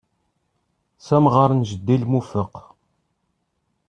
[1.05, 2.55] S amɣar n jeddi lmufeq.